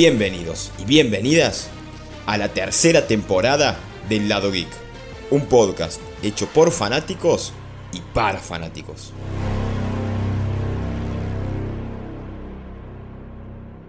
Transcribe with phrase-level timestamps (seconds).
[0.00, 1.68] Bienvenidos y bienvenidas
[2.24, 3.76] a la tercera temporada
[4.08, 4.68] del Lado Geek,
[5.32, 7.52] un podcast hecho por fanáticos
[7.92, 9.12] y para fanáticos.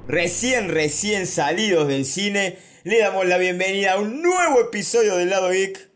[0.08, 5.52] Recién, recién salidos del cine, le damos la bienvenida a un nuevo episodio del Lado
[5.52, 5.92] Geek.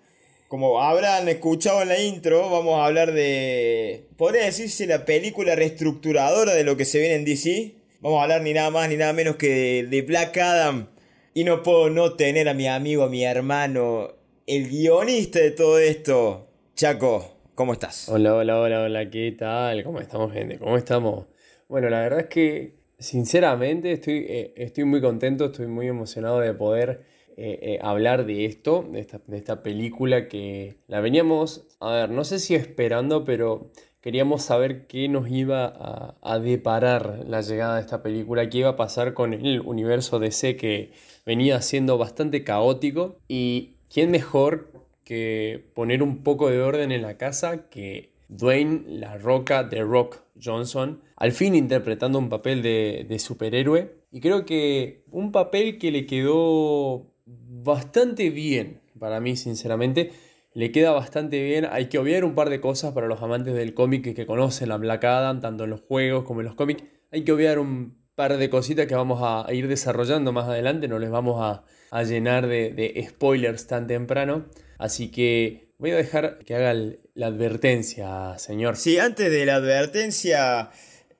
[0.47, 6.53] Como habrán escuchado en la intro, vamos a hablar de, podría decirse, la película reestructuradora
[6.53, 7.82] de lo que se viene en DC.
[8.03, 10.87] Vamos a hablar ni nada más ni nada menos que de, Black Adam.
[11.33, 14.09] Y no puedo no tener a mi amigo, a mi hermano,
[14.45, 16.49] el guionista de todo esto.
[16.75, 18.09] Chaco, ¿cómo estás?
[18.09, 19.85] Hola, hola, hola, hola, ¿qué tal?
[19.85, 20.59] ¿Cómo estamos, gente?
[20.59, 21.27] ¿Cómo estamos?
[21.69, 26.53] Bueno, la verdad es que, sinceramente, estoy, eh, estoy muy contento, estoy muy emocionado de
[26.53, 27.05] poder
[27.37, 32.09] eh, eh, hablar de esto, de esta, de esta película que la veníamos, a ver,
[32.09, 33.71] no sé si esperando, pero
[34.03, 38.75] queríamos saber qué nos iba a, deparar la llegada de esta película, qué iba a
[38.75, 40.91] pasar con el universo DC que
[41.25, 43.15] venía siendo bastante caótico.
[43.29, 44.73] Y quién mejor
[45.05, 50.19] que poner un poco de orden en la casa que Dwayne La Roca de Rock
[50.43, 53.95] Johnson, al fin interpretando un papel de, de superhéroe.
[54.11, 60.11] Y creo que un papel que le quedó bastante bien para mí sinceramente
[60.53, 61.67] le queda bastante bien.
[61.71, 64.77] Hay que obviar un par de cosas para los amantes del cómic que, conocen la
[64.77, 66.83] Black Adam, tanto en los juegos como en los cómics.
[67.11, 70.87] Hay que obviar un par de cositas que vamos a, ir desarrollando más adelante.
[70.87, 71.63] No les vamos a,
[72.03, 74.45] llenar de, spoilers tan temprano.
[74.77, 76.73] Así que voy a dejar que haga
[77.13, 78.77] la advertencia, señor.
[78.77, 80.69] Sí, antes de la advertencia.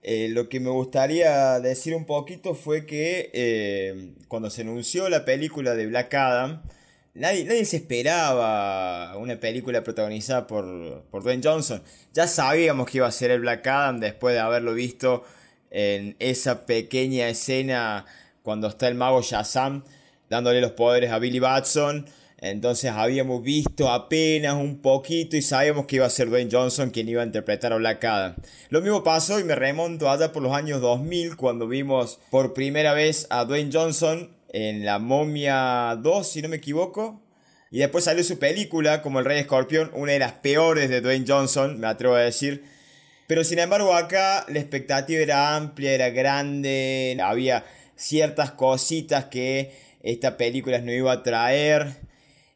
[0.05, 5.23] Eh, lo que me gustaría decir un poquito fue que eh, cuando se anunció la
[5.23, 6.61] película de Black Adam,
[7.15, 11.83] Nadie, se esperaba una película protagonizada por, por Dwayne Johnson.
[12.13, 15.23] Ya sabíamos que iba a ser el Black Adam después de haberlo visto
[15.69, 18.05] en esa pequeña escena
[18.41, 19.83] cuando está el mago Shazam
[20.33, 22.07] dándole los poderes a Billy Batson.
[22.39, 27.07] Entonces habíamos visto apenas un poquito y sabíamos que iba a ser Dwayne Johnson quien
[27.07, 28.35] iba a interpretar a Black Adam.
[28.69, 32.93] Lo mismo pasó y me remonto allá por los años 2000 cuando vimos por primera
[32.93, 37.21] vez a Dwayne Johnson en La Momia 2, si no me equivoco.
[37.71, 41.25] Y después salió su película como El Rey Escorpión, una de las peores de Dwayne
[41.27, 42.63] Johnson, me atrevo a decir.
[43.27, 47.65] Pero sin embargo acá la expectativa era amplia, era grande, había
[47.95, 49.71] ciertas cositas que
[50.03, 51.95] esta película no iba a traer.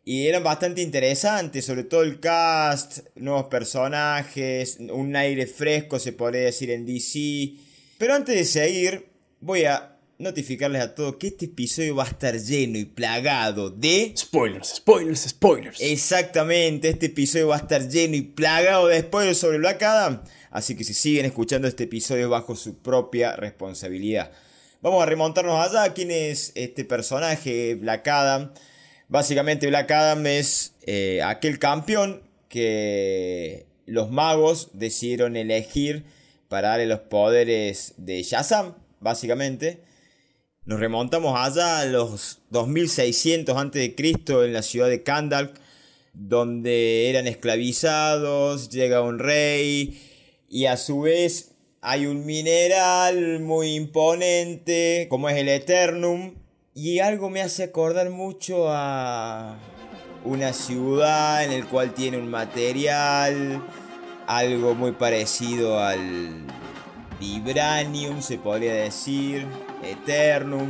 [0.06, 6.42] Y eran bastante interesantes, sobre todo el cast, nuevos personajes, un aire fresco se podría
[6.42, 7.54] decir en DC.
[7.98, 9.08] Pero antes de seguir,
[9.42, 14.14] voy a notificarles a todos que este episodio va a estar lleno y plagado de...
[14.18, 15.80] Spoilers, spoilers, spoilers.
[15.80, 20.22] Exactamente, este episodio va a estar lleno y plagado de spoilers sobre Black Adam.
[20.50, 24.32] Así que si siguen escuchando este episodio bajo su propia responsabilidad.
[24.82, 25.94] Vamos a remontarnos allá.
[25.94, 28.52] ¿Quién es este personaje, Black Adam?
[29.10, 36.06] Básicamente Black Adam es eh, aquel campeón que los magos decidieron elegir
[36.48, 39.87] para darle los poderes de Shazam, básicamente.
[40.68, 43.96] Nos remontamos allá a los 2600 a.C.
[43.96, 45.54] en la ciudad de Kandal,
[46.12, 49.98] donde eran esclavizados, llega un rey
[50.50, 56.34] y a su vez hay un mineral muy imponente como es el Eternum
[56.76, 59.58] y algo me hace acordar mucho a
[60.26, 63.64] una ciudad en el cual tiene un material
[64.28, 66.46] algo muy parecido al
[67.20, 69.46] Vibranium se podría decir
[69.84, 70.70] Eternum.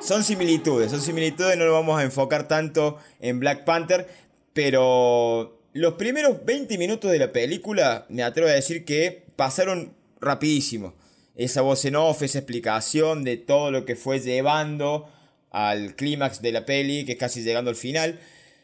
[0.00, 4.06] Son similitudes, son similitudes, no lo vamos a enfocar tanto en Black Panther,
[4.52, 10.94] pero los primeros 20 minutos de la película, me atrevo a decir que pasaron rapidísimo.
[11.36, 15.08] Esa voz en off, esa explicación de todo lo que fue llevando
[15.50, 18.20] al clímax de la peli, que es casi llegando al final,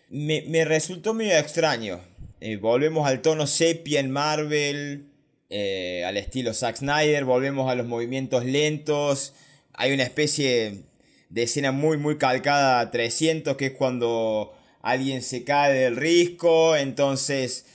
[0.09, 2.01] me, resultó medio extraño.
[2.41, 5.10] Eh, volvemos al tono sepia en Marvel,
[5.51, 9.35] eh, al estilo Zack Snyder, volvemos a los movimientos lentos,
[9.75, 10.85] hay una especie
[11.29, 16.77] de escena muy muy calcada a 300 que es cuando alguien se cae del risco,
[16.77, 17.67] entonces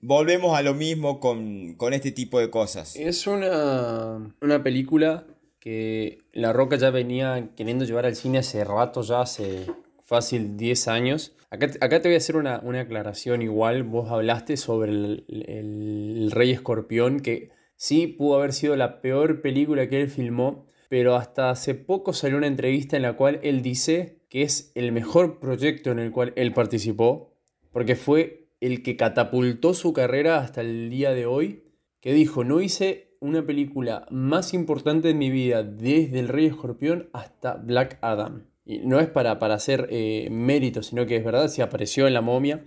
[0.00, 2.96] volvemos a lo mismo con, este tipo de cosas.
[2.96, 5.24] Es una, una película
[5.60, 9.66] que La Roca ya venía queriendo llevar al cine hace rato, ya hace
[10.12, 11.34] fácil 10 años.
[11.48, 13.82] Acá, te voy a hacer una, aclaración igual.
[13.82, 20.02] Vos hablaste sobre el, Rey Escorpión, que sí pudo haber sido la peor película que
[20.02, 24.42] él filmó, pero hasta hace poco salió una entrevista en la cual él dice que
[24.42, 27.32] es el mejor proyecto en el cual él participó,
[27.70, 32.60] porque fue el que catapultó su carrera hasta el día de hoy, que dijo, no
[32.60, 38.51] hice una película más importante de mi vida desde El Rey Escorpión hasta Black Adam.
[38.64, 42.14] Y no es para, para hacer eh, mérito, sino que es verdad, si apareció en
[42.14, 42.64] la momia,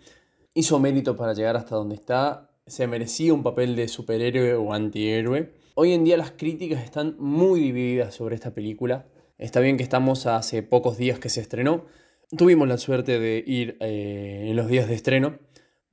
[0.54, 5.52] hizo mérito para llegar hasta donde está, se merecía un papel de superhéroe o antihéroe.
[5.76, 9.06] Hoy en día las críticas están muy divididas sobre esta película.
[9.38, 11.86] Está bien que estamos hace pocos días que se estrenó.
[12.36, 15.38] Tuvimos la suerte de ir eh, en los días de estreno,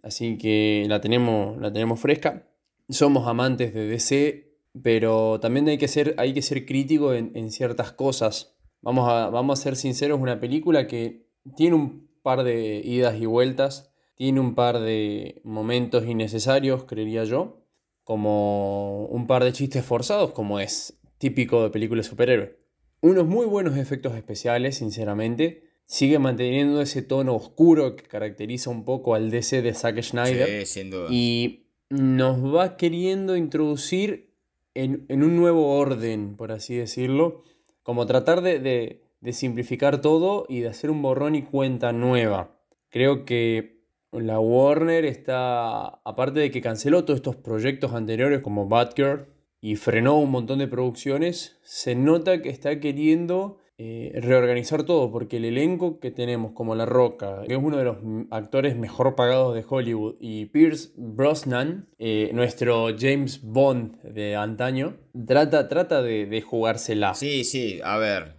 [0.03, 2.47] así que la tenemos, la tenemos fresca.
[2.89, 4.53] Somos amantes de DC,
[4.83, 8.55] pero también hay que ser, hay que ser crítico en, en ciertas cosas.
[8.83, 13.27] Vamos a, vamos a ser sinceros, una película que tiene un par de idas y
[13.27, 17.65] vueltas, tiene un par de momentos innecesarios, creería yo,
[18.03, 22.59] como un par de chistes forzados, como es típico de películas superhéroe.
[23.01, 25.71] Unos muy buenos efectos especiales, sinceramente.
[25.87, 30.67] Sigue manteniendo ese tono oscuro que caracteriza un poco al DC de Zack Snyder.
[30.67, 31.07] Sí, sin duda.
[31.11, 34.35] Y nos va queriendo introducir
[34.75, 37.43] en, en un nuevo orden, por así decirlo
[37.83, 42.59] como tratar de, de, simplificar todo y de hacer un borrón y cuenta nueva.
[42.91, 49.27] Creo que la Warner está, aparte de que canceló todos estos proyectos anteriores como Batgirl
[49.61, 55.39] y frenó un montón de producciones, se nota que está queriendo eh, reorganizar todo, porque
[55.39, 57.97] el elenco que tenemos, como La Roca, que es uno de los
[58.31, 65.69] actores mejor pagados de Hollywood, y Pierce Brosnan, eh, nuestro James Bond de antaño, trata,
[65.69, 67.15] trata de, de, jugársela.
[67.15, 68.35] Sí, sí, a ver,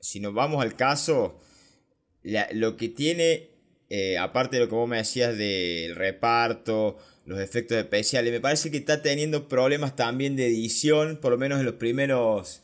[0.00, 1.36] si nos vamos al caso,
[2.22, 3.50] la, lo que tiene,
[3.90, 8.70] eh, aparte de lo que vos me decías del reparto, los efectos especiales, me parece
[8.70, 12.62] que está teniendo problemas también de edición, por lo menos en los primeros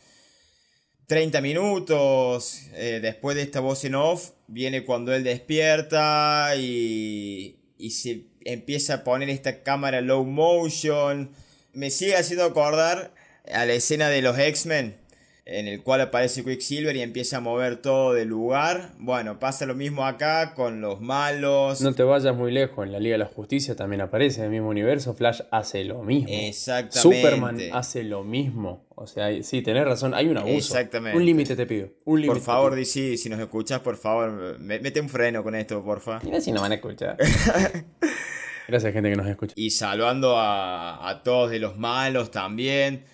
[1.06, 7.90] 30 minutos eh, después de esta voz en off, viene cuando él despierta y, y,
[7.90, 11.31] se empieza a poner esta cámara low motion.
[11.72, 13.14] Me sigue haciendo acordar
[13.52, 14.96] a la escena de los X-Men,
[15.44, 18.93] en el cual aparece Quicksilver y empieza a mover todo del lugar.
[18.99, 21.81] Bueno, pasa lo mismo acá con los malos.
[21.81, 24.50] No te vayas muy lejos, en la Liga de la Justicia también aparece en el
[24.50, 26.29] mismo universo, Flash hace lo mismo.
[26.31, 27.00] Exactamente.
[27.00, 28.87] Superman hace lo mismo.
[28.94, 30.55] O sea, sí, tenés razón, hay un abuso.
[30.55, 31.17] Exactamente.
[31.19, 31.88] Un límite te pido.
[32.05, 36.21] Un por favor, DC, si nos escuchas, por favor, mete un freno con esto, porfa.
[36.23, 37.17] Mira si nos van a escuchar.
[38.69, 39.55] Gracias, gente que nos escucha.
[39.56, 43.05] Y salvando a, a todos de los malos también.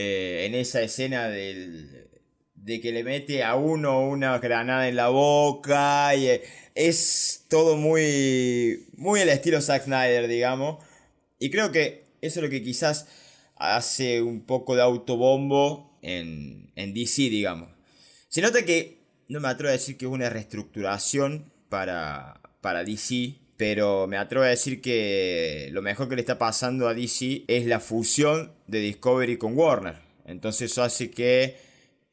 [0.00, 2.08] Eh, en esa escena del,
[2.54, 6.14] de que le mete a uno una granada en la boca.
[6.14, 6.42] Y, eh,
[6.76, 10.84] es todo muy, muy el estilo Zack Snyder, digamos.
[11.40, 13.08] Y creo que eso es lo que quizás
[13.56, 17.68] hace un poco de autobombo en, en DC, digamos.
[18.28, 18.98] Se nota que,
[19.28, 24.44] no me atrevo a decir que es una reestructuración para, para DC, pero me atrevo
[24.44, 28.78] a decir que lo mejor que le está pasando a DC es la fusión de
[28.78, 29.96] Discovery con Warner.
[30.26, 31.56] Entonces eso hace que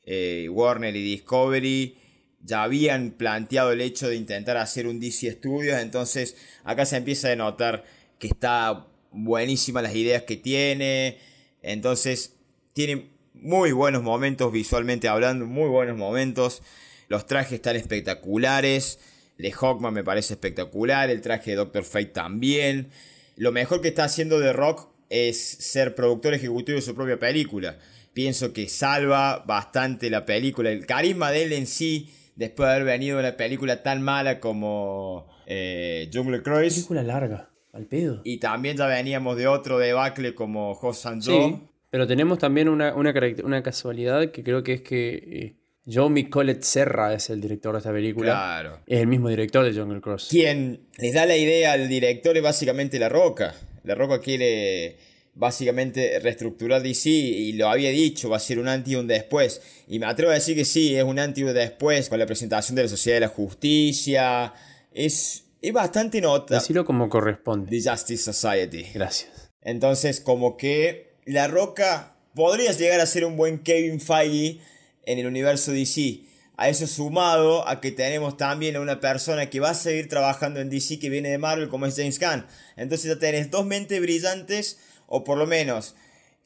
[0.06, 1.98] eh, Warner y Discovery
[2.42, 7.32] ya habían planteado el hecho de intentar hacer un DC Studios, entonces acá se empieza
[7.32, 7.86] a notar
[8.18, 11.20] que está buenísimas las ideas que tiene,
[11.62, 12.38] entonces
[12.74, 16.64] tiene muy buenos momentos visualmente hablando, muy buenos momentos,
[17.08, 19.00] los trajes están espectaculares,
[19.38, 22.90] de Hawkman me parece espectacular, el traje de Doctor Fate también.
[23.36, 27.78] Lo mejor que está haciendo The Rock es ser productor ejecutivo de su propia película.
[28.14, 30.72] Pienso que salva bastante la película.
[30.72, 35.28] El carisma de él en sí, después de haber venido una película tan mala como
[35.46, 36.76] eh, Jungle Cruise.
[36.76, 38.22] Película larga, al pedo.
[38.24, 41.50] Y también ya veníamos de otro debacle como Hosan Joe.
[41.50, 43.14] Sí, pero tenemos también una, una,
[43.44, 45.16] una, casualidad que creo que es que...
[45.16, 45.56] Eh,
[45.88, 48.32] Joe Colette Serra es el director de esta película.
[48.32, 48.80] Claro.
[48.88, 50.28] Es el mismo director de Jungle Cross.
[50.30, 53.54] Quien les da la idea al director es básicamente La Roca.
[53.84, 54.98] La Roca quiere
[55.36, 59.62] básicamente reestructurar DC y lo había dicho, va a ser un antes y un después.
[59.88, 62.26] Y me atrevo a decir que sí, es un antes y un después con la
[62.26, 64.54] presentación de la Sociedad de la Justicia.
[64.92, 66.56] Es, es bastante nota.
[66.56, 67.70] Decirlo como corresponde.
[67.70, 68.88] The Justice Society.
[68.94, 69.52] Gracias.
[69.62, 74.62] Entonces, como que La Roca podría llegar a ser un buen Kevin Feige
[75.06, 76.22] en el universo DC.
[76.58, 80.62] A eso sumado a que tenemos también a una persona que va a seguir trabajando
[80.62, 82.46] en DC que viene de Marvel como es James Gunn.
[82.78, 85.96] Entonces ya tenés dos mentes brillantes o por lo menos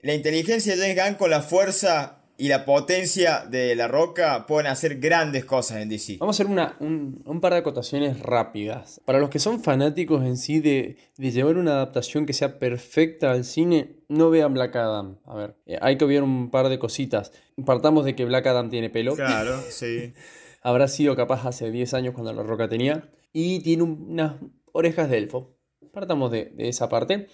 [0.02, 4.68] la inteligencia de James Gunn con la fuerza y la potencia de la roca pueden
[4.68, 6.18] hacer grandes cosas en DC.
[6.20, 9.02] Vamos a hacer una, un, un, par de acotaciones rápidas.
[9.04, 13.32] Para los que son fanáticos en sí de, de, llevar una adaptación que sea perfecta
[13.32, 15.20] al cine, no vean Black Adam.
[15.26, 17.34] A ver, eh, hay que ver un par de cositas.
[17.66, 19.16] Partamos de que Black Adam tiene pelo.
[19.16, 20.14] Claro, sí.
[20.62, 23.10] Habrá sido capaz hace 10 años cuando la roca tenía.
[23.34, 24.36] Y tiene unas
[24.72, 25.58] orejas de elfo.
[25.92, 27.28] Partamos de, de esa parte.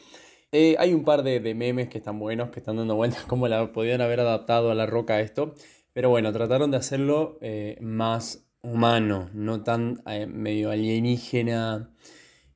[0.57, 3.74] Eh, hay un par de, memes que están buenos, que están dando vueltas, como la
[3.74, 5.53] podían haber adaptado a la roca esto.
[5.91, 11.91] Pero bueno, trataron de hacerlo eh, más humano, no tan eh, medio alienígena,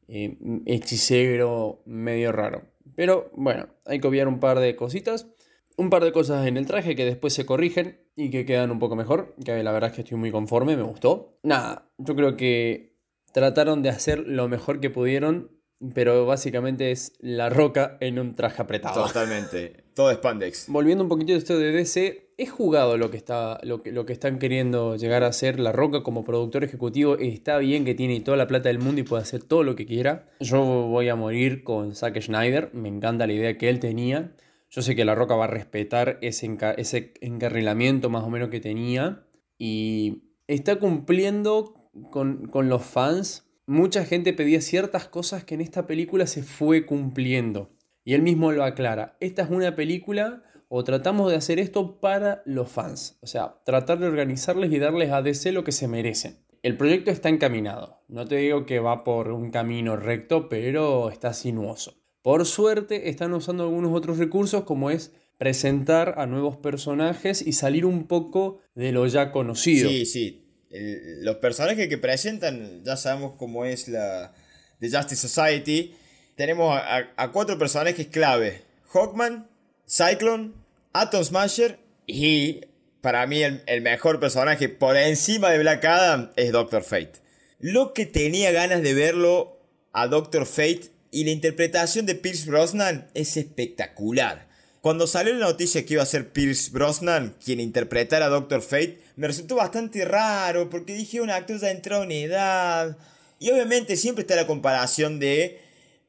[0.07, 2.61] hechicero, medio raro.
[2.95, 5.27] Pero bueno, hay que obviar un par de cositas.
[5.75, 8.79] Un par de cosas en el traje que después se corrigen y que quedan un
[8.79, 9.35] poco mejor.
[9.43, 11.37] Que la verdad es que estoy muy conforme, me gustó.
[11.43, 12.95] Nada, yo creo que
[13.33, 15.58] trataron de hacer lo mejor que pudieron
[15.93, 19.05] pero básicamente es la roca en un traje apretado.
[19.05, 20.67] Totalmente, todo spandex.
[20.67, 24.05] Volviendo un poquito de esto de DC, he jugado lo que, está, lo, que, lo
[24.05, 27.17] que están queriendo llegar a ser la roca como productor ejecutivo.
[27.17, 29.85] Está bien que tiene toda la plata del mundo y puede hacer todo lo que
[29.85, 30.29] quiera.
[30.41, 34.33] Yo voy a morir con Zack Schneider, me encanta la idea que él tenía.
[34.69, 38.59] Yo sé que la roca va a respetar ese, ese encarrilamiento más o menos que
[38.59, 39.25] tenía
[39.57, 45.85] y está cumpliendo con, con los fans mucha gente pedía ciertas cosas que en esta
[45.85, 47.69] película se fue cumpliendo.
[48.03, 49.15] Y él mismo lo aclara.
[49.19, 53.19] Esta es una película o tratamos de hacer esto para los fans.
[53.21, 56.39] O sea, tratar de organizarles y darles a DC lo que se merecen.
[56.63, 58.01] El proyecto está encaminado.
[58.07, 62.01] No te digo que va por un camino recto, pero está sinuoso.
[62.23, 67.85] Por suerte están usando algunos otros recursos como es presentar a nuevos personajes y salir
[67.85, 69.89] un poco de lo ya conocido.
[69.89, 74.33] Sí, sí los personajes que presentan, ya sabemos cómo es la
[74.79, 75.95] The Justice Society.
[76.35, 78.61] Tenemos a, cuatro personajes clave:
[78.93, 79.47] Hawkman,
[79.87, 80.53] Cyclone,
[80.93, 82.61] Atom Smasher y
[83.01, 87.13] para mí el, el, mejor personaje por encima de Black Adam es Doctor Fate.
[87.59, 89.59] Lo que tenía ganas de verlo
[89.91, 94.48] a Doctor Fate y la interpretación de Pierce Brosnan es espectacular.
[94.89, 98.99] Cuando salió la noticia que iba a ser Pierce Brosnan quien interpretara a Doctor Fate,
[99.17, 102.97] me resultó bastante raro porque dije un actor ya entrado en edad.
[103.37, 105.61] Y obviamente siempre está la comparación de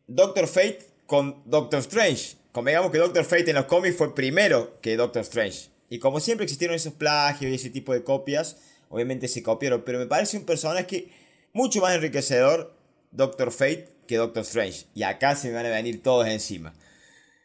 [0.07, 2.37] Doctor Fate con Doctor Strange.
[2.53, 5.69] Convengamos que Doctor Fate en los cómics fue primero que Doctor Strange.
[5.91, 8.57] Y como siempre existieron esos plagios y ese tipo de copias,
[8.89, 9.83] obviamente se copiaron.
[9.85, 11.09] Pero me parece un personaje
[11.53, 12.75] mucho más enriquecedor
[13.11, 14.87] Doctor Fate que Doctor Strange.
[14.95, 16.73] Y acá se me van a venir todos encima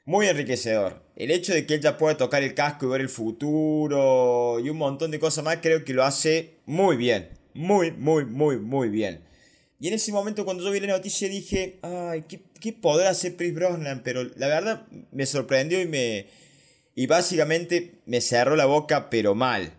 [0.05, 1.03] muy enriquecedor.
[1.15, 4.69] El hecho de que él ya pueda tocar el casco y ver el futuro y
[4.69, 7.29] un montón de cosas más, creo que lo hace muy bien.
[7.53, 9.21] Muy, muy, muy, muy bien.
[9.79, 13.35] Y en ese momento cuando yo vi la noticia dije, ay, ¿qué, qué podrá hacer
[13.35, 14.01] Chris Brosnan?
[14.03, 16.27] Pero la verdad me sorprendió y me...
[16.97, 19.73] Y básicamente me cerró la boca, pero mal.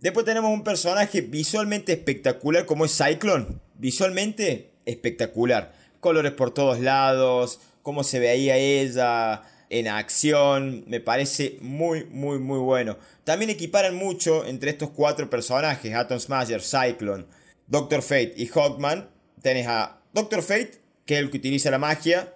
[0.00, 3.46] Después tenemos un personaje visualmente espectacular como es Cyclone.
[3.74, 5.72] Visualmente espectacular.
[6.00, 12.58] Colores por todos lados, cómo se veía ella, en acción, me parece muy, muy, muy
[12.58, 12.98] bueno.
[13.24, 17.26] También equiparan mucho entre estos cuatro personajes, Atom Smasher, Cyclone,
[17.66, 19.10] Doctor Fate y Hawkman.
[19.42, 22.34] Tenés a Doctor Fate, que es el que utiliza la magia.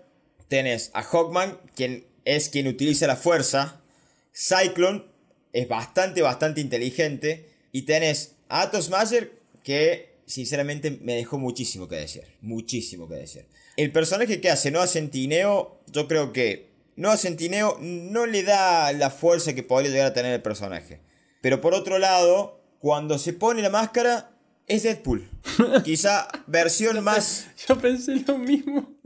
[0.49, 3.81] Tenés a Hawkman, quien es quien utiliza la fuerza.
[4.35, 5.05] Cyclone
[5.53, 7.49] es bastante, bastante inteligente.
[7.73, 9.33] Y tenés a Atom Smasher,
[9.65, 12.25] que sinceramente me dejó muchísimo que decir.
[12.43, 13.47] Muchísimo que decir.
[13.77, 19.11] El personaje que hace Noah Centineo, yo creo que no Centineo no le da la
[19.11, 21.01] fuerza que podría llegar a tener el personaje.
[21.41, 24.31] Pero por otro lado, cuando se pone la máscara,
[24.67, 25.29] es Deadpool.
[25.85, 27.49] Quizá versión más.
[27.69, 28.97] yo pensé lo mismo.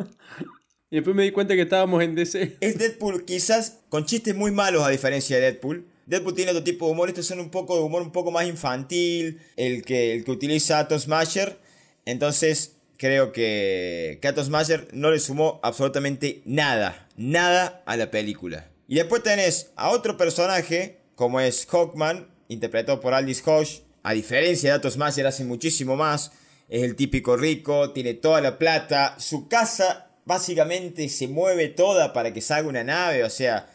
[0.91, 2.59] Y después me di cuenta que estábamos en DC.
[2.61, 5.87] Es Deadpool, quizás con chistes muy malos a diferencia de Deadpool.
[6.07, 8.47] Deadpool tiene otro tipo de humor, estos son un poco de humor un poco más
[8.47, 11.59] infantil, el que, el que utiliza Atom Smasher.
[12.05, 18.71] Entonces, creo que Kato Smasher no le sumó absolutamente nada, nada a la película.
[18.89, 23.83] Y después tenés a otro personaje, como es Hawkman, interpretado por Aldis Hodge.
[24.03, 26.31] A diferencia de Atom Smasher, hace muchísimo más.
[26.69, 29.17] Es el típico rico, tiene toda la plata.
[29.19, 33.25] Su casa básicamente se mueve toda para que salga una nave.
[33.25, 33.69] O sea,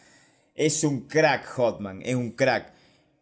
[0.54, 2.72] es un crack Hawkman, es un crack.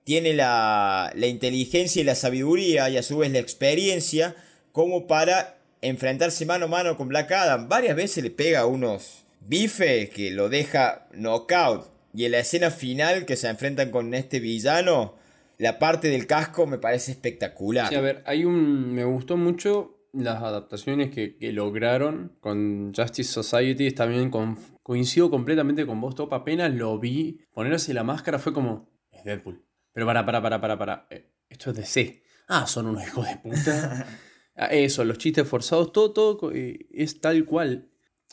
[0.04, 4.37] Tiene la, la inteligencia y la sabiduría y a su vez la experiencia
[4.73, 7.69] como para enfrentarse mano a mano con Black Adam.
[7.69, 11.91] Varias veces le pega unos bifes que lo deja knockout.
[12.13, 15.15] Y en la escena final que se enfrentan con este villano,
[15.59, 17.89] la parte del casco me parece espectacular.
[17.89, 18.93] Sí, a ver, hay un.
[18.93, 23.93] Me gustó mucho las adaptaciones que, lograron con Justice Society.
[23.93, 26.35] También con, coincido completamente con vos, Top.
[26.35, 28.91] Apenas lo vi, ponerse la máscara fue como.
[29.13, 29.65] Es Deadpool.
[29.93, 31.07] Pero para, para, para, para, para.
[31.11, 32.23] Eh, esto es DC.
[32.49, 34.07] Ah, son unos hijos de puta.
[34.69, 37.88] Eso, los chistes forzados, todo, todo es tal cual.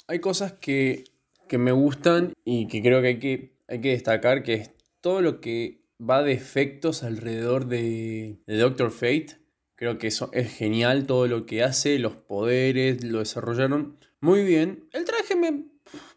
[0.07, 1.05] Hay cosas que,
[1.51, 5.39] me gustan y que creo que hay, que hay que destacar, que es todo lo
[5.39, 9.37] que va de efectos alrededor de, Doctor Fate.
[9.75, 14.89] Creo que eso es genial, todo lo que hace, los poderes, lo desarrollaron muy bien.
[14.91, 15.65] El traje me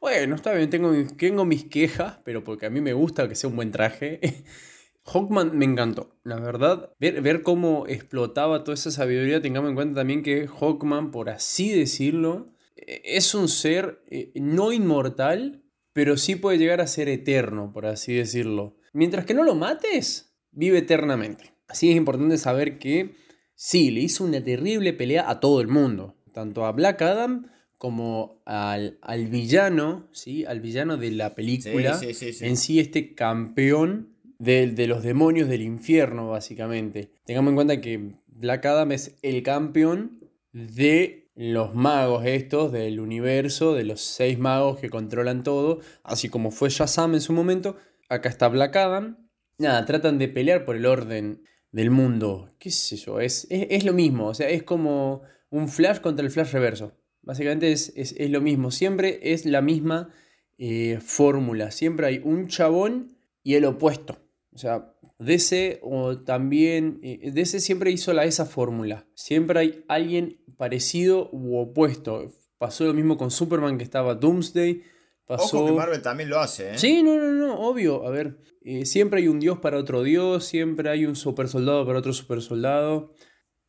[0.00, 3.50] Bueno, está bien, tengo, tengo mis quejas, pero porque a mí me gusta que sea
[3.50, 4.21] un buen traje.
[5.04, 6.92] Hawkman me encantó, la verdad.
[6.99, 11.71] Ver, ver cómo explotaba toda esa sabiduría, tengamos en cuenta también que Hawkman, por así
[11.71, 17.73] decirlo, e, es un ser eh, no inmortal, pero sí puede llegar a ser eterno,
[17.73, 18.76] por así decirlo.
[18.92, 21.52] Mientras que no lo mates, vive eternamente.
[21.69, 23.14] Así es importante saber que
[23.54, 27.47] sí, le hizo una terrible pelea a todo el mundo, tanto a Black Adam
[27.78, 30.45] como al, al villano, ¿sí?
[30.45, 37.11] al villano de la película, en sí este campeón de, los demonios del infierno, básicamente.
[37.25, 40.19] Tengamos en cuenta que Black Adam es el campeón
[40.53, 46.51] de los magos estos del universo, de los seis magos que controlan todo, así como
[46.51, 47.77] fue Shazam en su momento.
[48.09, 49.29] Acá está Black Adam.
[49.59, 52.51] Nada, tratan de pelear por el orden del mundo.
[52.59, 53.21] ¿Qué sé yo?
[53.21, 56.93] Es, es, lo mismo, o sea, es como un flash contra el flash reverso.
[57.21, 60.09] Básicamente es, lo mismo, siempre es la misma
[60.57, 64.30] eh, fórmula, siempre hay un chabón y el opuesto.
[64.52, 69.07] O sea, DC o también, eh, DC siempre hizo la, esa fórmula.
[69.14, 72.33] Siempre hay alguien parecido u opuesto.
[72.59, 74.83] Pasó lo mismo con Superman que estaba Doomsday.
[75.26, 75.59] Pasó...
[75.59, 76.78] Ojo que Marvel también lo hace, ¿eh?
[76.78, 78.07] Sí, no, no, no, obvio.
[78.07, 81.87] A ver, eh, siempre hay un dios para otro dios, siempre hay un super soldado
[81.87, 83.14] para otro super soldado.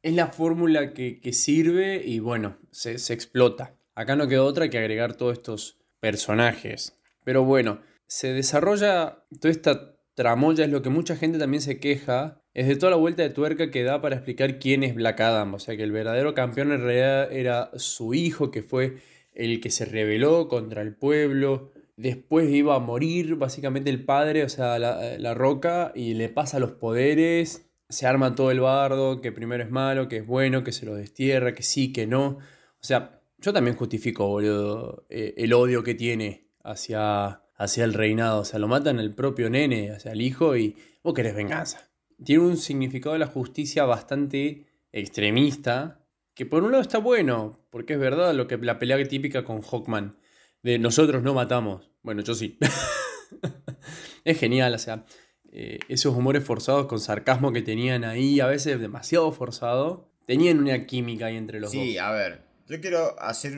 [0.01, 3.75] Es la fórmula que, sirve y bueno, se, se explota.
[3.93, 6.97] Acá no quedó otra que agregar todos estos personajes.
[7.23, 12.41] Pero bueno, se desarrolla toda esta tramoya es lo que mucha gente también se queja,
[12.53, 15.53] es de toda la vuelta de tuerca que da para explicar quién es Black Adam.
[15.53, 18.98] O sea que el verdadero campeón en realidad era su hijo, que fue
[19.34, 21.72] el que se rebeló contra el pueblo.
[21.96, 26.72] Después iba a morir básicamente el padre, o sea, la, roca, y le pasa los
[26.72, 27.70] poderes.
[27.90, 30.96] Se arma todo el bardo, que primero es malo, que es bueno, que se lo
[30.96, 32.27] destierra, que sí, que no.
[32.38, 38.41] O sea, yo también justifico, boludo, eh, el odio que tiene hacia hacia el reinado.
[38.41, 41.89] O sea, lo matan el propio nene, hacia el hijo, y vos querés venganza.
[42.24, 47.93] Tiene un significado de la justicia bastante extremista, que por un lado está bueno, porque
[47.93, 50.17] es verdad lo que la pelea típica con Hawkman,
[50.63, 51.91] de nosotros no matamos.
[52.01, 52.57] Bueno, yo sí.
[54.25, 55.05] es genial, o sea,
[55.51, 60.85] eh, esos humores forzados con sarcasmo que tenían ahí, a veces demasiado forzado, tenían una
[60.87, 61.81] química ahí entre los dos.
[61.81, 63.57] Sí, a ver, yo quiero hacer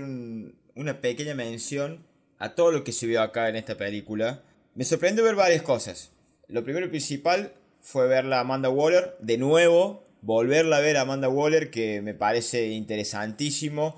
[0.75, 2.05] una pequeña mención
[2.43, 4.41] a todo lo que se vio acá en esta película,
[4.75, 6.11] me sorprendió ver varias cosas.
[6.49, 11.01] Lo primero y principal fue verla a Amanda Waller de nuevo, volverla a ver a
[11.01, 13.95] Amanda Waller, que me parece interesantísimo.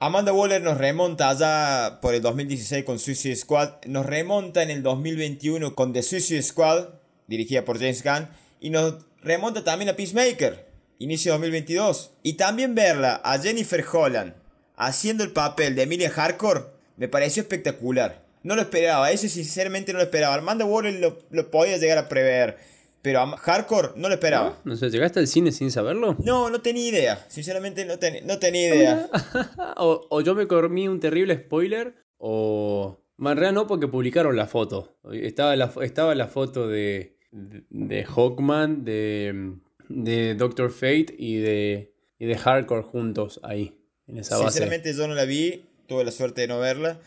[0.00, 4.82] Amanda Waller nos remonta allá por el 2016 con Suicide Squad, nos remonta en el
[4.82, 6.88] 2021 con The Suicide Squad,
[7.28, 8.28] dirigida por James Gunn,
[8.58, 10.66] y nos remonta también a Peacemaker,
[10.98, 12.10] inicio de 2022.
[12.24, 14.34] Y también verla a Jennifer Holland
[14.74, 18.24] haciendo el papel de Emilia Hardcore me pareció espectacular.
[18.42, 20.34] No lo esperaba, ese sinceramente no lo esperaba.
[20.34, 22.58] Armando Waller lo, lo podía llegar a prever.
[23.04, 24.58] Pero a Hardcore no lo esperaba.
[24.64, 24.76] ¿No?
[24.76, 26.16] sé, ¿llegaste al cine sin saberlo?
[26.24, 27.26] No, no tenía idea.
[27.28, 29.10] Sinceramente no, no tenía idea.
[29.76, 32.98] o, yo me comí un terrible spoiler, o...
[33.16, 34.96] Más no, porque publicaron la foto.
[35.12, 39.52] Estaba la, estaba la foto de, de, Hawkman, de,
[39.90, 44.48] de Doctor Fate y de, y de Hardcore juntos ahí, en esa base.
[44.48, 46.98] Sinceramente yo no la vi, tuve la suerte de no verla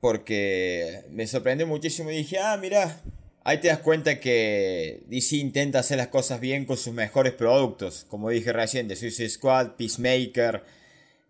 [0.00, 3.00] porque me sorprendió muchísimo y dije, ah, mira,
[3.44, 8.06] ahí te das cuenta que DC intenta hacer las cosas bien con sus mejores productos,
[8.08, 10.64] como dije recién, de Suicide Squad, Peacemaker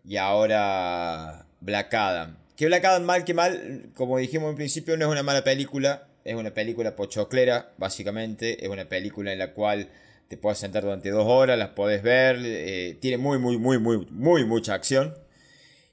[0.05, 2.37] y ahora Black Adam.
[2.55, 6.07] Que Black Adam mal que mal, como dijimos en principio, no es una mala película,
[6.23, 9.89] es una película pochoclera, básicamente, es una película en la cual
[10.29, 14.07] te puedes sentar durante dos horas, las puedes ver, eh, tiene muy, muy, muy, muy,
[14.11, 15.13] muy mucha acción.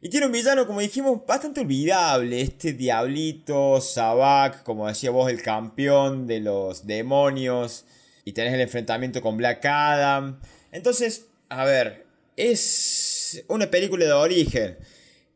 [0.01, 2.41] Y tiene un villano, como dijimos, bastante olvidable.
[2.41, 7.85] Este diablito, Sabak, como decía vos, el campeón de los demonios.
[8.25, 10.39] Y tenés el enfrentamiento con Black Adam.
[10.71, 12.07] Entonces, a ver,
[12.37, 14.79] es una película de origen.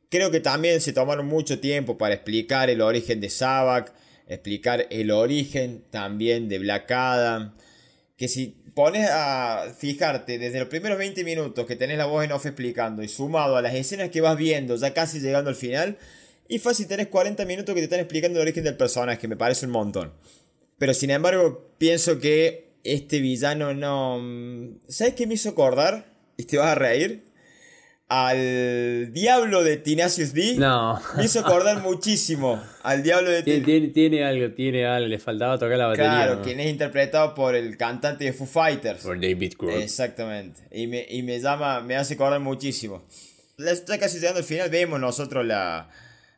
[0.09, 3.92] Creo que también se tomaron mucho tiempo para explicar el origen de Sabak,
[4.29, 7.55] explicar el origen también de Black Adam.
[8.16, 12.33] Que si pones a fijarte desde los primeros 20 minutos que tenés la voz en
[12.33, 15.99] off explicando y sumado a las escenas que vas viendo ya casi llegando al final,
[16.49, 19.37] y fácil tenés 40 minutos que te están explicando el origen del personaje, que me
[19.37, 20.13] parece un montón.
[20.79, 24.19] Pero sin embargo, pienso que este villano no...
[24.21, 26.13] Mm, ¿Sabes qué me hizo acordar?
[26.37, 27.23] Y te vas a reír
[28.12, 30.57] al diablo de Tinasius D.
[30.59, 31.01] No.
[31.16, 35.79] Me hizo acordar muchísimo al diablo de tiene, tiene, algo, tiene algo, le faltaba tocar
[35.79, 36.11] la batería.
[36.11, 39.03] Claro, quien es interpretado por el cantante de Foo Fighters.
[39.03, 39.81] Por David Grohl.
[39.81, 40.61] Exactamente.
[40.70, 43.03] Y me, y me llama, me hace acordar muchísimo.
[43.57, 45.88] Ya casi llegando al final, vemos nosotros la,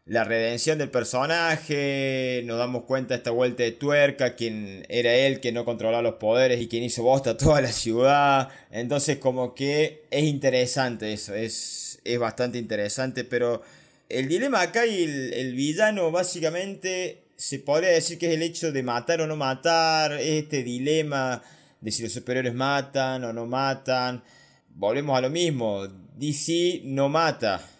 [0.06, 5.40] la redención del personaje, nos damos cuenta de esta vuelta de tuerca, quien era él
[5.40, 8.50] que no controlaba los poderes y quien hizo bosta toda la ciudad.
[8.70, 13.62] Entonces como que es interesante eso, es, es bastante interesante, pero
[14.10, 18.72] el dilema acá y el, el villano básicamente se podría decir que es el hecho
[18.72, 21.42] de matar o no matar, este dilema
[21.80, 24.22] de si los superiores matan o no matan.
[24.68, 25.86] Volvemos a lo mismo,
[26.16, 27.70] DC no mata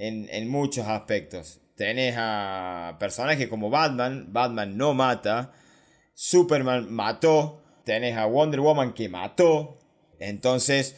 [0.00, 1.60] en, muchos aspectos.
[1.74, 5.52] Tenés a personajes como Batman, Batman no mata,
[6.14, 9.78] Superman mató, tenés a Wonder Woman que mató,
[10.18, 10.96] entonces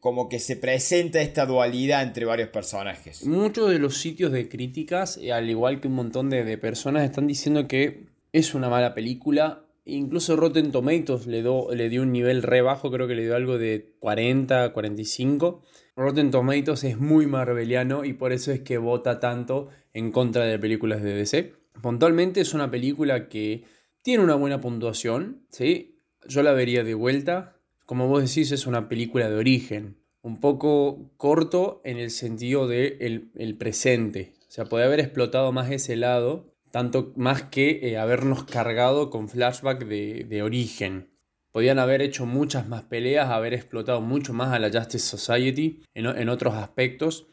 [0.00, 3.24] como que se presenta esta dualidad entre varios personajes.
[3.26, 7.04] Muchos de los sitios de críticas, eh, al igual que un montón de, de personas,
[7.04, 9.64] están diciendo que es una mala película.
[9.84, 13.58] Incluso Rotten Tomatoes le, le dio un nivel re bajo, creo que le dio algo
[13.58, 15.62] de 40, 45.
[15.96, 20.58] Rotten Tomatoes es muy marveliano y por eso es que vota tanto en contra de
[20.58, 21.54] películas de DC.
[21.80, 23.64] Puntualmente es una película que
[24.02, 25.98] tiene una buena puntuación, ¿sí?
[26.28, 27.56] Yo la vería de vuelta.
[27.86, 29.96] Como vos decís, es una película de origen.
[30.20, 34.34] Un poco corto en el sentido de el, presente.
[34.48, 39.30] O sea, puede haber explotado más ese lado, tanto más que eh, habernos cargado con
[39.30, 41.15] flashback de origen.
[41.56, 46.28] Podían haber hecho muchas más peleas, haber explotado mucho más a la Justice Society en,
[46.28, 47.28] otros aspectos.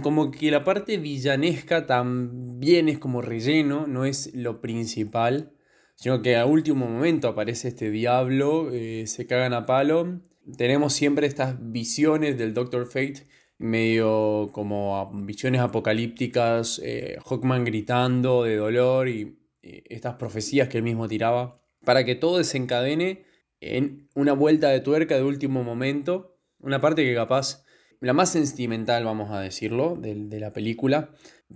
[0.00, 5.52] Como que la parte villanesca también es como relleno, no es lo principal,
[5.94, 10.22] sino que a último momento aparece este diablo, eh, se cagan a palo.
[10.56, 13.26] Tenemos siempre estas visiones del Doctor Fate,
[13.58, 21.08] medio como visiones apocalípticas, eh, Hawkman gritando de dolor y estas profecías que él mismo
[21.08, 23.25] tiraba, para que todo desencadene
[23.60, 27.64] en una vuelta de tuerca de último momento, una parte que capaz,
[28.00, 31.10] la más sentimental, vamos a decirlo, de, la película.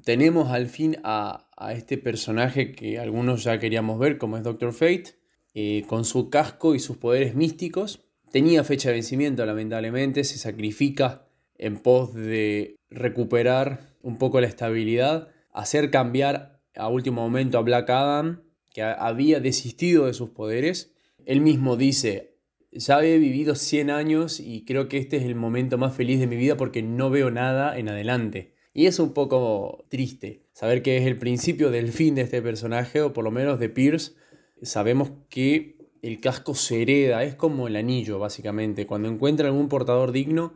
[0.04, 5.16] Tenemos al fin a, este personaje que algunos ya queríamos ver, como es Doctor Fate,
[5.54, 8.06] eh, con su casco y sus poderes místicos.
[8.30, 11.26] Tenía fecha de vencimiento, lamentablemente, se sacrifica
[11.58, 17.90] en pos de recuperar un poco la estabilidad, hacer cambiar a último momento a Black
[17.90, 20.94] Adam, que había desistido de sus poderes,
[21.30, 22.34] él mismo dice,
[22.72, 26.26] ya he vivido 100 años y creo que este es el momento más feliz de
[26.26, 28.56] mi vida porque no veo nada en adelante.
[28.74, 33.00] Y es un poco triste saber que es el principio del fin de este personaje,
[33.00, 34.14] o por lo menos de Pierce.
[34.62, 38.88] Sabemos que el casco se hereda, es como el anillo básicamente.
[38.88, 40.54] Cuando encuentra algún portador digno,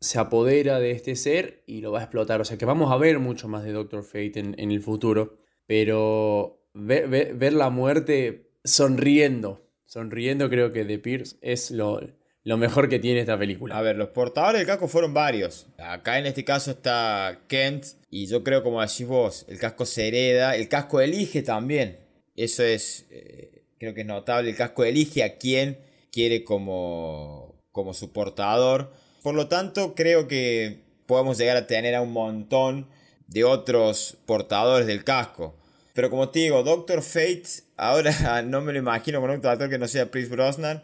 [0.00, 2.40] se apodera de este ser y lo va a explotar.
[2.40, 5.36] O sea que vamos a ver mucho más de Doctor Fate en, el futuro.
[5.68, 9.65] Pero ver la muerte sonriendo
[9.96, 12.02] sonriendo, creo que The Pierce es lo,
[12.44, 13.78] mejor que tiene esta película.
[13.78, 15.68] A ver, los portadores del casco fueron varios.
[15.78, 17.86] Acá en este caso está Kent.
[18.10, 20.54] Y yo creo, como decís vos, el casco se hereda.
[20.54, 21.98] El casco elige también.
[22.34, 24.50] Eso es, eh, creo que es notable.
[24.50, 25.78] El casco elige a quien
[26.12, 28.92] quiere como, como su portador.
[29.22, 32.86] Por lo tanto, creo que podemos llegar a tener a un montón
[33.28, 35.56] de otros portadores del casco.
[35.96, 39.78] Pero como te digo, Doctor Fate, ahora no me lo imagino con otro actor que
[39.78, 40.82] no sea Chris Brosnan,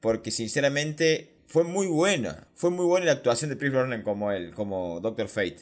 [0.00, 2.46] porque sinceramente fue muy buena.
[2.54, 5.58] Fue muy buena la actuación de Chris Brosnan como él, como Doctor Fate.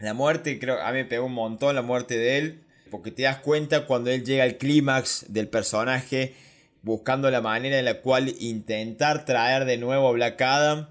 [0.00, 3.22] La muerte, creo, a mí me pegó un montón la muerte de él, porque te
[3.22, 6.34] das cuenta cuando él llega al clímax del personaje,
[6.82, 10.88] buscando la manera en la cual intentar traer de nuevo a Black Adam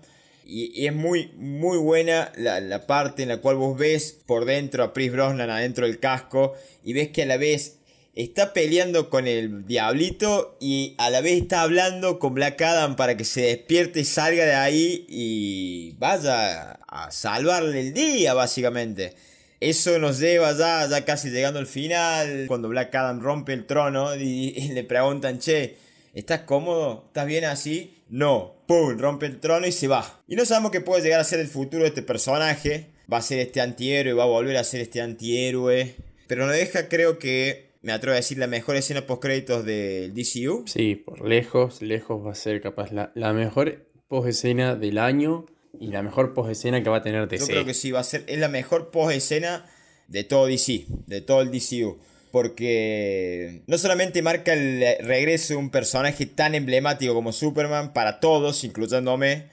[0.50, 4.94] y, es muy, muy buena la, parte en la cual vos ves por dentro a
[4.94, 7.78] Chris Brosnan adentro del casco y ves que a la vez
[8.16, 13.16] está peleando con el diablito y a la vez está hablando con Black Adam para
[13.16, 19.16] que se despierte y salga de ahí y vaya a salvarle el día básicamente.
[19.60, 24.16] Eso nos lleva ya, ya casi llegando al final, cuando Black Adam rompe el trono
[24.16, 25.76] y, y le preguntan, che,
[26.14, 27.04] ¿estás cómodo?
[27.08, 27.99] ¿Estás bien así?
[28.10, 28.98] No, ¡pum!
[28.98, 30.24] Rompe el trono y se va.
[30.28, 32.88] Y no sabemos qué puede llegar a ser el futuro de este personaje.
[33.12, 35.96] Va a ser este antihéroe, va a volver a ser este antihéroe.
[36.28, 40.14] Pero no deja, creo que, me atrevo a decir, la mejor escena post créditos del
[40.14, 40.64] DCU.
[40.66, 45.46] Sí, por lejos, lejos va a ser capaz la, la mejor post escena del año
[45.80, 47.46] y la mejor post escena que va a tener DC.
[47.46, 49.66] Yo creo que sí, va a ser, es la mejor post escena
[50.08, 52.00] de todo DC, de todo el DCU
[52.32, 58.64] porque no solamente marca el regreso de un personaje tan emblemático como Superman para todos,
[58.64, 59.46] incluyéndome,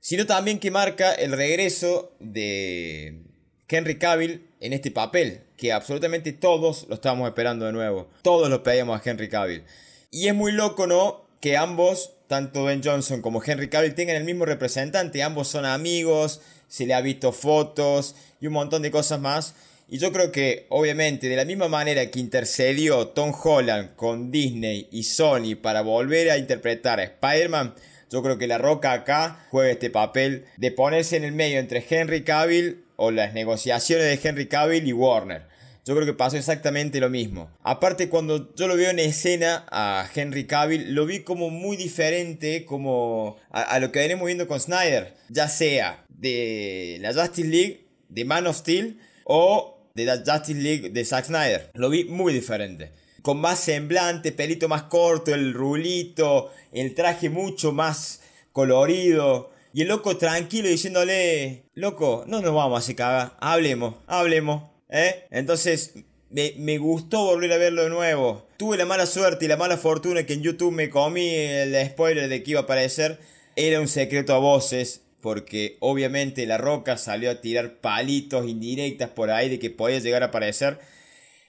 [0.00, 3.22] sino también que marca el regreso de
[3.68, 8.08] Henry Cavill en este papel, que absolutamente todos lo estábamos esperando de nuevo.
[8.22, 9.64] Todos lo pedíamos a Henry Cavill.
[10.10, 11.24] Y es muy loco, ¿no?
[11.40, 15.22] Que ambos, tanto Ben Johnson como Henry Cavill, tengan el mismo representante.
[15.22, 19.54] Ambos son amigos, se le ha visto fotos y un montón de cosas más.
[19.92, 24.86] Y yo creo que, obviamente, de la misma manera que intercedió Tom Holland con Disney
[24.92, 27.74] y Sony para volver a interpretar a Spider-Man,
[28.08, 31.84] yo creo que La Roca acá juega este papel de ponerse en el medio entre
[31.88, 35.42] Henry Cavill o las negociaciones de Henry Cavill y Warner.
[35.84, 37.50] Yo creo que pasó exactamente lo mismo.
[37.64, 42.64] Aparte, cuando yo lo veo en escena a Henry Cavill, lo vi como muy diferente
[42.64, 45.14] como a, a lo que venimos viendo con Snyder.
[45.30, 50.90] Ya sea de la Justice League, de Man of Steel o de la Justice League
[50.90, 51.70] de Zack Snyder.
[51.74, 52.92] Lo vi muy diferente.
[53.22, 58.20] Con más semblante, pelito más corto, el rulito, el traje mucho más
[58.52, 59.50] colorido.
[59.72, 64.64] Y el loco tranquilo diciéndole, loco, no nos vamos a hacer caga, hablemos, hablemos.
[64.88, 65.26] ¿eh?
[65.30, 65.92] Entonces,
[66.30, 68.48] me, me, gustó volver a verlo de nuevo.
[68.56, 72.28] Tuve la mala suerte y la mala fortuna que en YouTube me comí el spoiler
[72.28, 73.20] de que iba a aparecer.
[73.54, 79.30] Era un secreto a voces porque obviamente La Roca salió a tirar palitos indirectas por
[79.30, 80.78] ahí de que podía llegar a aparecer.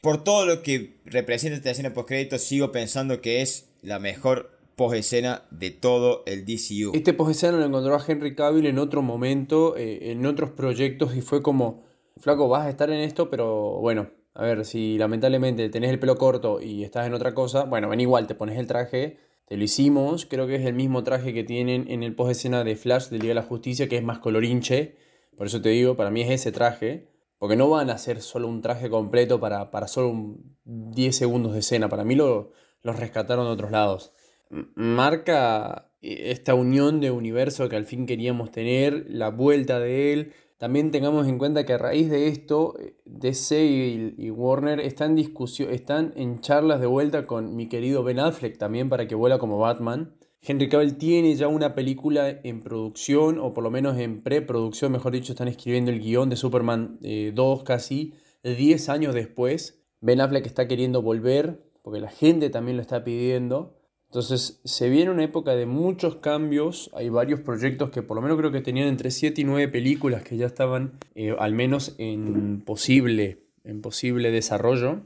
[0.01, 4.57] Por todo lo que representa esta escena post crédito, sigo pensando que es la mejor
[4.75, 6.91] post escena de todo el DCU.
[6.93, 11.15] Este post escena lo encontró a Henry Cavill en otro momento, eh, en otros proyectos,
[11.15, 11.83] y fue como,
[12.17, 16.15] flaco, vas a estar en esto, pero bueno, a ver, si lamentablemente tenés el pelo
[16.15, 19.17] corto y estás en otra cosa, bueno, ven igual, te pones el traje
[19.51, 22.63] te lo hicimos, creo que es el mismo traje que tienen en el post escena
[22.63, 24.95] de Flash del Día de la Justicia, que es más colorinche.
[25.35, 27.09] Por eso te digo, para mí es ese traje.
[27.37, 31.59] Porque no van a hacer solo un traje completo para, para solo 10 segundos de
[31.59, 31.89] escena.
[31.89, 34.13] Para mí lo, los rescataron de otros lados.
[34.49, 40.33] Marca eh, esta unión de universo que al fin queríamos tener, la vuelta de él,
[40.61, 46.13] también tengamos en cuenta que a raíz de esto, eh, DC y, Warner están, están
[46.15, 50.13] en charlas de vuelta con mi querido Ben Affleck también para que vuela como Batman.
[50.39, 55.13] Henry Cavill tiene ya una película en producción, o por lo menos en preproducción, mejor
[55.13, 59.83] dicho, están escribiendo el guion de Superman 2 eh, casi 10 años después.
[59.99, 63.80] Ben Affleck está queriendo volver, porque la gente también lo está pidiendo.
[64.11, 68.37] Entonces se viene una época de muchos cambios, hay varios proyectos que por lo menos
[68.37, 72.59] creo que tenían entre 7 y 9 películas que ya estaban eh, al menos en
[72.59, 74.99] posible, en posible desarrollo,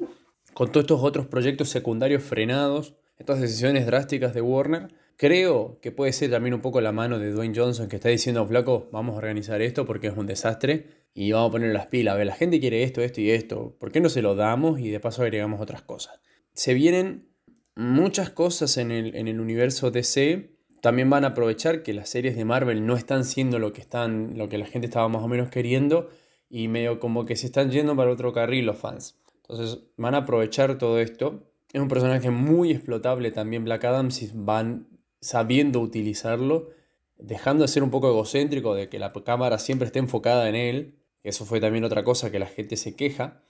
[0.55, 4.87] con todos estos otros proyectos secundarios frenados, estas decisiones drásticas de Warner.
[5.17, 8.43] Creo que puede ser también un poco la mano de Dwayne Johnson que está diciendo,
[8.47, 12.15] flaco, vamos a organizar esto porque es un desastre y vamos a poner las pilas.
[12.15, 13.75] A ver, la gente quiere esto, esto y esto.
[13.79, 16.19] ¿Por qué no se lo damos y de paso agregamos otras cosas?
[16.53, 17.34] Se vienen
[17.75, 22.35] muchas cosas en el, en el universo DC también van a aprovechar que las series
[22.35, 25.27] de Marvel no están siendo lo que, están, lo que la gente estaba más o
[25.27, 26.09] menos queriendo
[26.49, 29.17] y medio como que se están yendo para otro carril los fans.
[29.41, 31.43] Entonces van a aprovechar todo esto.
[31.73, 34.87] Es un personaje muy explotable también Black Adam si van
[35.21, 36.69] sabiendo utilizarlo,
[37.17, 40.95] dejando de ser un poco egocéntrico de que la cámara siempre esté enfocada en él.
[41.23, 43.41] Eso fue también otra cosa que la gente se queja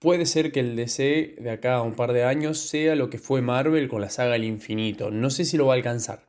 [0.00, 3.18] puede ser que el DC de acá a un par de años sea lo que
[3.18, 5.12] fue Marvel con la saga El Infinito.
[5.12, 6.26] No sé si lo va a alcanzar,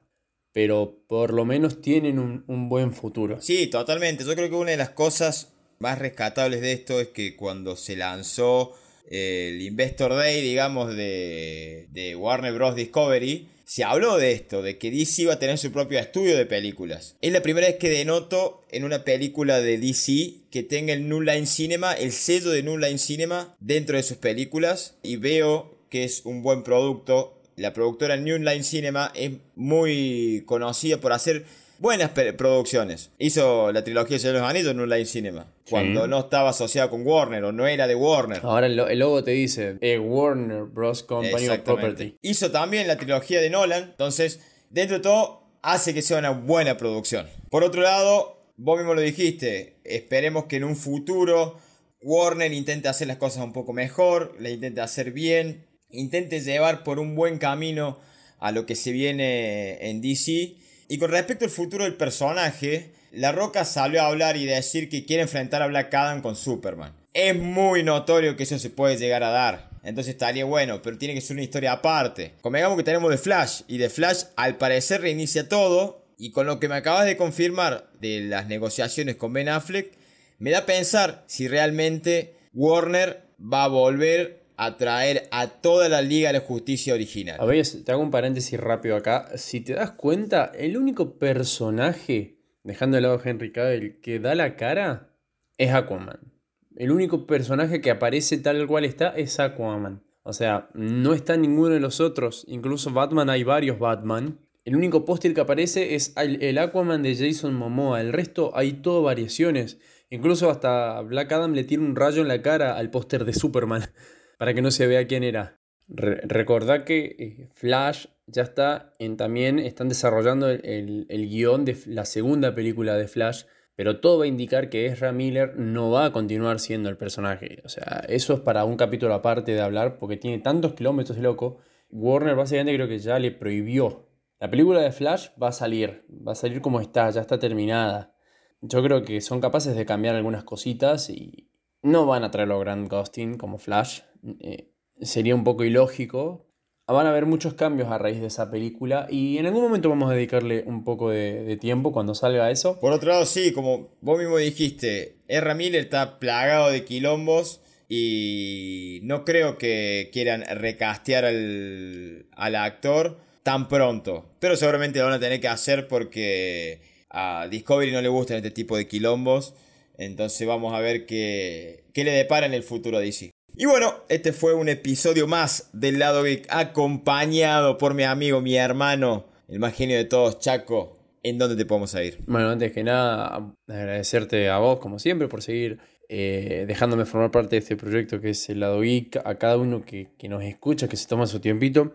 [0.51, 3.41] pero por lo menos tienen un, buen futuro.
[3.41, 4.23] Sí, totalmente.
[4.23, 7.95] Yo creo que una de las cosas más rescatables de esto es que cuando se
[7.95, 8.73] lanzó
[9.09, 12.75] el Investor Day, digamos, de, de Warner Bros.
[12.75, 16.45] Discovery, se habló de esto, de que DC iba a tener su propio estudio de
[16.45, 17.15] películas.
[17.21, 21.21] Es la primera vez que denoto en una película de DC que tenga el New
[21.21, 26.03] Line Cinema, el sello de New Line Cinema dentro de sus películas y veo que
[26.03, 27.39] es un buen producto.
[27.55, 31.45] La productora New Line Cinema es muy conocida por hacer
[31.81, 33.09] buenas producciones.
[33.17, 35.51] Hizo la trilogía de los Anillos en Online Cinema.
[35.67, 38.39] Cuando no estaba asociada con Warner o no era de Warner.
[38.43, 41.01] Ahora el, logo te dice eh, Warner Bros.
[41.01, 42.17] Company of Property.
[42.21, 43.83] Hizo también la trilogía de Nolan.
[43.83, 47.27] Entonces, dentro de todo, hace que sea una buena producción.
[47.49, 49.79] Por otro lado, vos mismo lo dijiste.
[49.83, 51.57] Esperemos que en un futuro
[52.03, 54.35] Warner intente hacer las cosas un poco mejor.
[54.39, 55.65] La intente hacer bien.
[55.89, 57.97] Intente llevar por un buen camino
[58.39, 60.60] a lo que se viene en DC
[60.91, 65.05] y con respecto al futuro del personaje, La Roca salió a hablar y decir que
[65.05, 66.93] quiere enfrentar a Black Adam con Superman.
[67.13, 69.69] Es muy notorio que eso se puede llegar a dar.
[69.85, 72.33] Entonces estaría bueno, pero tiene que ser una historia aparte.
[72.41, 76.03] Convengamos que tenemos The Flash y The Flash al parecer reinicia todo.
[76.17, 79.93] Y con lo que me acabas de confirmar de las negociaciones con Ben Affleck,
[80.39, 86.03] me da a pensar si realmente Warner va a volver a traer a toda la
[86.03, 87.37] Liga de la Justicia original.
[87.39, 89.35] A ver, te hago un paréntesis rápido acá.
[89.35, 94.35] Si te das cuenta, el único personaje, dejando de lado a Henry Cavill, que da
[94.35, 95.15] la cara
[95.57, 96.31] es Aquaman.
[96.75, 100.03] El único personaje que aparece tal cual está es Aquaman.
[100.21, 102.45] O sea, no está ninguno de los otros.
[102.47, 104.37] Incluso Batman, hay varios Batman.
[104.63, 107.99] El único póster que aparece es el Aquaman de Jason Momoa.
[107.99, 109.79] El resto hay todo variaciones.
[110.11, 113.81] Incluso hasta Black Adam le tira un rayo en la cara al póster de Superman
[114.41, 115.59] para que no se vea quién era.
[115.87, 122.05] recordad que eh, Flash ya está en también, están desarrollando el, el, guion de la
[122.05, 123.43] segunda película de Flash,
[123.75, 127.61] pero todo va a indicar que Ezra Miller no va a continuar siendo el personaje.
[127.65, 131.21] O sea, eso es para un capítulo aparte de hablar, porque tiene tantos kilómetros de
[131.21, 131.59] loco.
[131.91, 134.09] Warner básicamente creo que ya le prohibió.
[134.39, 138.15] La película de Flash va a salir, va a salir como está, ya está terminada.
[138.59, 141.51] Yo creo que son capaces de cambiar algunas cositas y
[141.83, 144.01] no van a traerlo a Grand Ghosting como Flash.
[144.39, 144.69] Eh,
[145.01, 146.45] sería un poco ilógico,
[146.91, 150.11] van a haber muchos cambios a raíz de esa película y en algún momento vamos
[150.11, 152.79] a dedicarle un poco de, tiempo cuando salga eso.
[152.79, 155.55] Por otro lado, sí, como vos mismo dijiste, R.
[155.55, 163.67] Miller está plagado de quilombos y no creo que quieran recastear al, al actor tan
[163.67, 164.25] pronto.
[164.39, 168.51] Pero seguramente lo van a tener que hacer porque a Discovery no le gustan este
[168.51, 169.53] tipo de quilombos.
[169.97, 173.31] Entonces vamos a ver qué, qué le depara en el futuro a DC.
[173.55, 178.55] Y bueno, este fue un episodio más del lado geek acompañado por mi amigo, mi
[178.55, 180.97] hermano, el más genio de todos, Chaco.
[181.23, 182.17] ¿En dónde te podemos ir?
[182.25, 187.57] Bueno, antes que nada, agradecerte a vos, como siempre, por seguir eh, dejándome formar parte
[187.57, 190.97] de este proyecto que es el lado geek, a cada uno que, nos escucha, que
[190.97, 191.93] se toma su tiempito.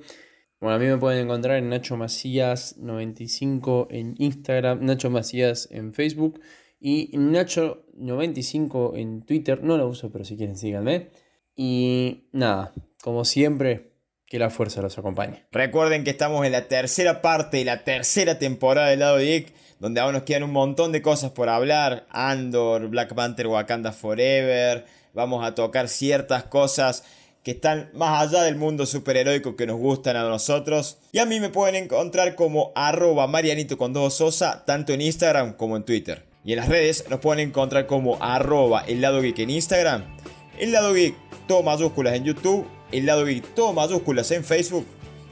[0.61, 6.40] Bueno, a mí me pueden encontrar en Nacho Macías95 en Instagram, Nacho Macías en Facebook
[6.79, 9.64] y Nacho95 en Twitter.
[9.64, 11.11] No lo uso, pero si quieren síganme.
[11.57, 13.92] Y nada, como siempre,
[14.27, 15.47] que la fuerza los acompañe.
[15.53, 19.47] Recuerden que estamos en la tercera parte y la tercera temporada del lado de
[19.79, 22.07] donde aún nos quedan un montón de cosas por hablar.
[22.11, 24.85] Andor, Black Panther, Wakanda Forever.
[25.14, 27.05] Vamos a tocar ciertas cosas
[27.42, 30.99] que están más allá del mundo superheroico que nos gustan a nosotros.
[31.12, 35.57] Y a mí me pueden encontrar como arroba marianito con dos sosa, tanto en Instagram
[35.57, 36.25] como en Twitter.
[36.45, 40.16] Y en las redes nos pueden encontrar como arroba el lado geek en Instagram,
[40.59, 41.14] el lado geek
[41.46, 44.87] todo mayúsculas en YouTube, el lado geek todo mayúsculas en Facebook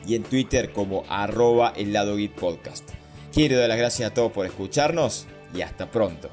[0.07, 2.88] y en Twitter como arroba el lado geek podcast.
[3.33, 6.31] Quiero dar las gracias a todos por escucharnos y hasta pronto.